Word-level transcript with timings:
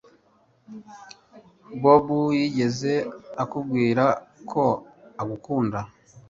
Bobo 1.81 2.19
yigeze 2.39 2.93
akubwira 3.43 4.05
ko 4.49 4.63
agukunda 5.21 5.79